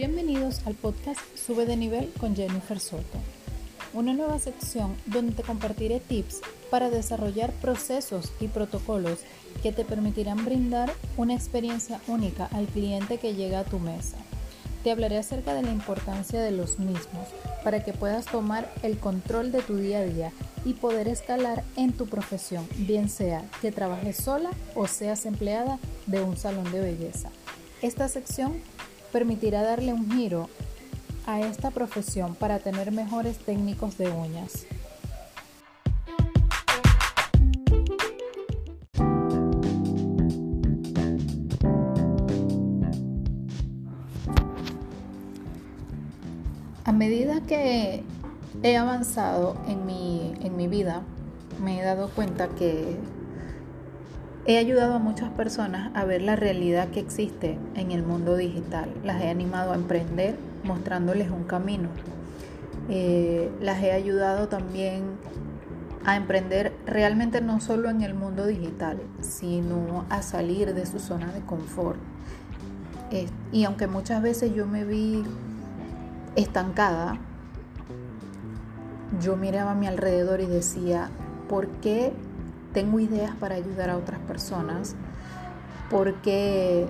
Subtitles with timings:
[0.00, 3.18] Bienvenidos al podcast Sube de nivel con Jennifer Soto,
[3.92, 9.18] una nueva sección donde te compartiré tips para desarrollar procesos y protocolos
[9.62, 14.16] que te permitirán brindar una experiencia única al cliente que llega a tu mesa.
[14.84, 17.28] Te hablaré acerca de la importancia de los mismos
[17.62, 20.32] para que puedas tomar el control de tu día a día
[20.64, 26.22] y poder escalar en tu profesión, bien sea que trabajes sola o seas empleada de
[26.22, 27.28] un salón de belleza.
[27.82, 28.62] Esta sección
[29.12, 30.48] permitirá darle un giro
[31.26, 34.66] a esta profesión para tener mejores técnicos de uñas.
[46.84, 48.02] A medida que
[48.62, 51.02] he avanzado en mi, en mi vida,
[51.62, 52.96] me he dado cuenta que
[54.46, 58.88] He ayudado a muchas personas a ver la realidad que existe en el mundo digital.
[59.04, 61.90] Las he animado a emprender mostrándoles un camino.
[62.88, 65.02] Eh, las he ayudado también
[66.06, 71.32] a emprender realmente no solo en el mundo digital, sino a salir de su zona
[71.32, 71.98] de confort.
[73.52, 75.24] y aunque muchas veces yo me vi
[76.36, 77.18] estancada,
[79.20, 81.10] yo miraba a mi alrededor y decía,
[81.48, 82.12] ¿por qué
[82.72, 84.94] tengo ideas para ayudar a otras personas,
[85.90, 86.86] porque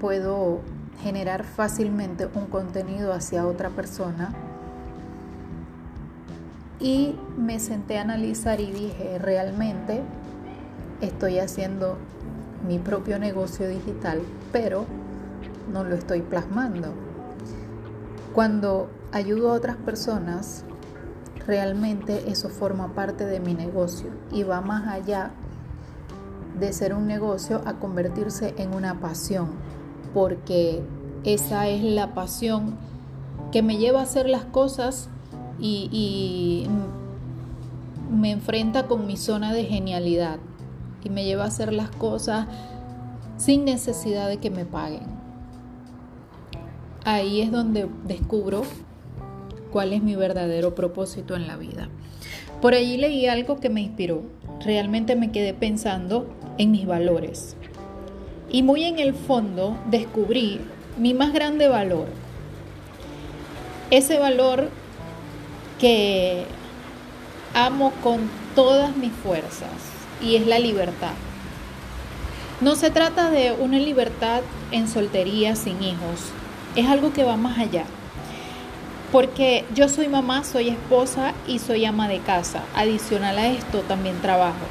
[0.00, 0.60] puedo
[1.02, 4.32] generar fácilmente un contenido hacia otra persona.
[6.80, 10.02] Y me senté a analizar y dije, realmente
[11.00, 11.96] estoy haciendo
[12.66, 14.20] mi propio negocio digital,
[14.52, 14.86] pero
[15.72, 16.92] no lo estoy plasmando.
[18.34, 20.64] Cuando ayudo a otras personas,
[21.48, 25.30] realmente eso forma parte de mi negocio y va más allá
[26.60, 29.48] de ser un negocio a convertirse en una pasión,
[30.12, 30.82] porque
[31.24, 32.76] esa es la pasión
[33.50, 35.08] que me lleva a hacer las cosas
[35.58, 36.68] y,
[38.10, 40.38] me enfrenta con mi zona de genialidad
[41.04, 42.46] y me lleva a hacer las cosas
[43.36, 45.02] sin necesidad de que me paguen.
[47.04, 48.62] Ahí es donde descubro
[49.68, 51.88] cuál es mi verdadero propósito en la vida.
[52.60, 54.22] Por allí leí algo que me inspiró.
[54.64, 56.26] Realmente me quedé pensando
[56.58, 57.56] en mis valores.
[58.50, 60.60] Y muy en el fondo descubrí
[60.96, 62.06] mi más grande valor.
[63.90, 64.70] Ese valor
[65.78, 66.44] que
[67.54, 69.70] amo con todas mis fuerzas
[70.20, 71.12] y es la libertad.
[72.60, 74.42] No se trata de una libertad
[74.72, 76.32] en soltería sin hijos,
[76.74, 77.84] es algo que va más allá
[79.10, 82.62] porque yo soy mamá, soy esposa y soy ama de casa.
[82.74, 84.66] Adicional a esto también trabajo.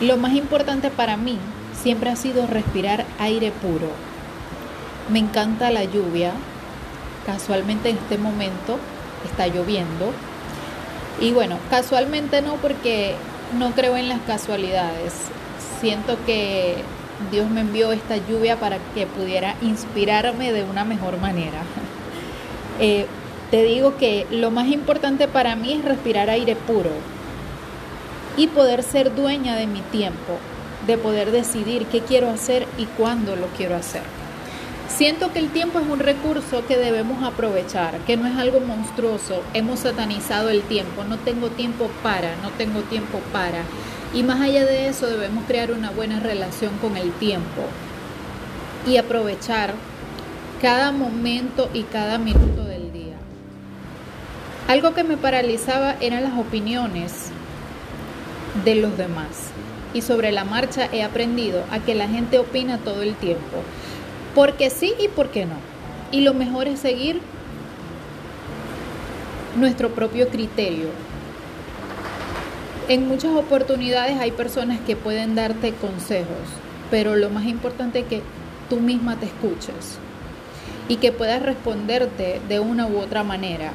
[0.00, 1.38] Lo más importante para mí
[1.80, 3.90] siempre ha sido respirar aire puro.
[5.10, 6.32] Me encanta la lluvia.
[7.26, 8.78] Casualmente en este momento
[9.24, 10.12] está lloviendo.
[11.20, 13.14] Y bueno, casualmente no porque
[13.58, 15.12] no creo en las casualidades.
[15.80, 16.76] Siento que
[17.30, 21.62] Dios me envió esta lluvia para que pudiera inspirarme de una mejor manera.
[22.80, 23.06] Eh,
[23.50, 26.90] te digo que lo más importante para mí es respirar aire puro
[28.36, 30.38] y poder ser dueña de mi tiempo,
[30.86, 34.02] de poder decidir qué quiero hacer y cuándo lo quiero hacer.
[34.88, 39.42] Siento que el tiempo es un recurso que debemos aprovechar, que no es algo monstruoso.
[39.54, 43.62] Hemos satanizado el tiempo, no tengo tiempo para, no tengo tiempo para.
[44.12, 47.62] Y más allá de eso debemos crear una buena relación con el tiempo
[48.86, 49.74] y aprovechar
[50.60, 52.59] cada momento y cada minuto.
[54.70, 57.32] Algo que me paralizaba eran las opiniones
[58.64, 59.50] de los demás.
[59.94, 63.64] Y sobre la marcha he aprendido a que la gente opina todo el tiempo.
[64.32, 65.56] Porque sí y porque no.
[66.12, 67.20] Y lo mejor es seguir
[69.58, 70.86] nuestro propio criterio.
[72.88, 76.46] En muchas oportunidades hay personas que pueden darte consejos,
[76.92, 78.22] pero lo más importante es que
[78.68, 79.98] tú misma te escuches
[80.86, 83.72] y que puedas responderte de una u otra manera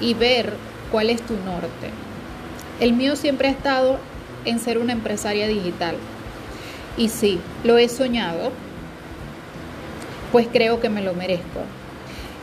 [0.00, 0.54] y ver
[0.90, 1.90] cuál es tu norte.
[2.80, 3.98] El mío siempre ha estado
[4.44, 5.96] en ser una empresaria digital.
[6.96, 8.52] Y sí, lo he soñado,
[10.32, 11.60] pues creo que me lo merezco.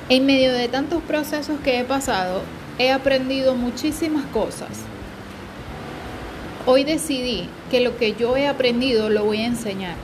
[0.10, 2.42] En medio de tantos procesos que he pasado,
[2.78, 4.70] he aprendido muchísimas cosas.
[6.66, 9.96] Hoy decidí que lo que yo he aprendido lo voy a enseñar,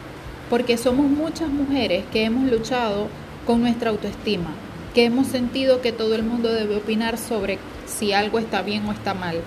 [0.49, 3.07] porque somos muchas mujeres que hemos luchado
[3.45, 4.51] con nuestra autoestima,
[4.93, 8.91] que hemos sentido que todo el mundo debe opinar sobre si algo está bien o
[8.91, 9.41] está mal,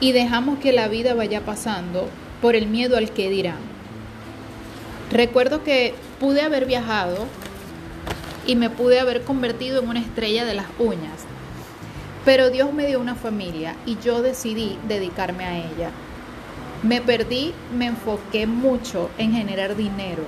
[0.00, 2.08] y dejamos que la vida vaya pasando
[2.40, 3.58] por el miedo al que dirán.
[5.10, 7.26] Recuerdo que pude haber viajado
[8.46, 11.24] y me pude haber convertido en una estrella de las uñas.
[12.24, 15.90] Pero Dios me dio una familia y yo decidí dedicarme a ella.
[16.82, 20.22] Me perdí, me enfoqué mucho en generar dinero,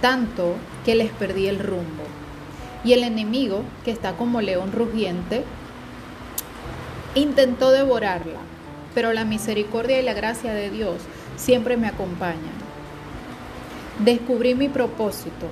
[0.00, 0.54] tanto
[0.84, 2.04] que les perdí el rumbo.
[2.88, 5.44] Y el enemigo, que está como león rugiente,
[7.14, 8.38] intentó devorarla,
[8.94, 10.94] pero la misericordia y la gracia de Dios
[11.36, 12.56] siempre me acompañan.
[13.98, 15.48] Descubrí mi propósito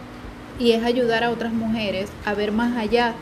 [0.58, 3.12] y es ayudar a otras mujeres a ver más allá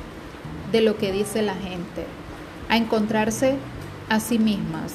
[0.70, 2.06] de lo que dice la gente,
[2.68, 3.56] a encontrarse
[4.08, 4.92] a sí mismas.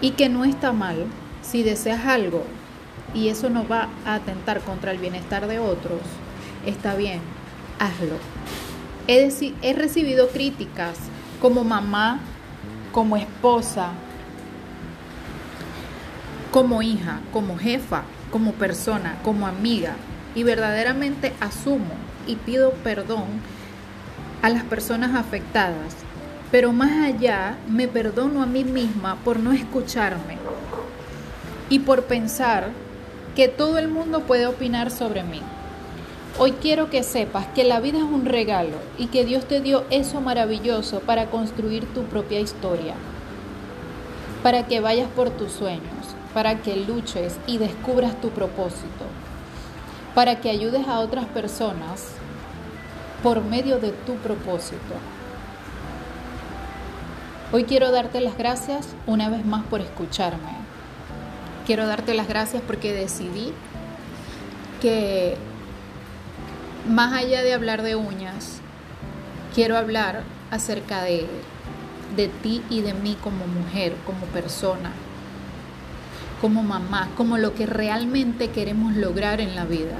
[0.00, 1.06] Y que no está mal
[1.40, 2.44] si deseas algo
[3.14, 6.02] y eso no va a atentar contra el bienestar de otros,
[6.64, 7.20] está bien,
[7.86, 8.16] hazlo.
[9.08, 10.96] He, he recibido críticas
[11.40, 12.20] como mamá,
[12.92, 13.92] como esposa,
[16.50, 19.94] como hija, como jefa, como persona, como amiga
[20.34, 21.94] y verdaderamente asumo
[22.26, 23.26] y pido perdón
[24.42, 25.96] a las personas afectadas
[26.52, 30.36] pero más allá me perdono a mí misma por no escucharme
[31.70, 32.68] y por pensar
[33.34, 35.40] que todo el mundo puede opinar sobre mí.
[36.38, 39.84] Hoy quiero que sepas que la vida es un regalo y que Dios te dio
[39.90, 42.94] eso maravilloso para construir tu propia historia,
[44.42, 49.04] para que vayas por tus sueños, para que luches y descubras tu propósito,
[50.14, 52.06] para que ayudes a otras personas
[53.22, 54.94] por medio de tu propósito.
[57.52, 60.56] Hoy quiero darte las gracias una vez más por escucharme.
[61.66, 63.52] Quiero darte las gracias porque decidí
[64.80, 65.36] que
[66.88, 68.60] más allá de hablar de uñas,
[69.54, 71.26] quiero hablar acerca de,
[72.16, 74.92] de ti y de mí como mujer, como persona,
[76.40, 79.98] como mamá, como lo que realmente queremos lograr en la vida.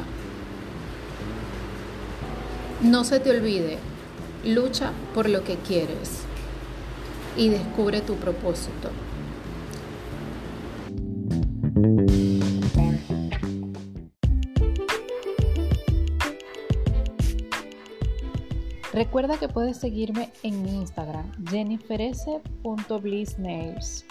[2.81, 3.79] No se te olvide,
[4.45, 6.23] lucha por lo que quieres
[7.37, 8.91] y descubre tu propósito.
[18.93, 24.05] Recuerda que puedes seguirme en mi Instagram, jenniferese.blissnails.